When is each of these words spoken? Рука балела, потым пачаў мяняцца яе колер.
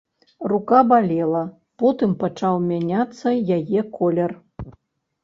Рука 0.51 0.77
балела, 0.91 1.41
потым 1.83 2.15
пачаў 2.23 2.57
мяняцца 2.71 3.35
яе 3.59 3.85
колер. 3.99 4.31